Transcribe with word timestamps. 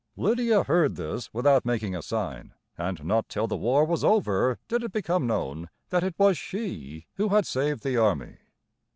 Lydia 0.15 0.63
heard 0.63 0.95
this 0.95 1.31
without 1.31 1.63
making 1.63 1.95
a 1.95 2.01
sign, 2.01 2.55
and 2.75 3.05
not 3.05 3.29
till 3.29 3.45
the 3.45 3.55
war 3.55 3.85
was 3.85 4.03
over 4.03 4.57
did 4.67 4.81
it 4.83 4.91
become 4.91 5.27
known 5.27 5.69
that 5.89 6.03
it 6.03 6.15
was 6.17 6.39
she 6.39 7.05
who 7.17 7.29
had 7.29 7.45
saved 7.45 7.83
the 7.83 7.97
army. 7.97 8.37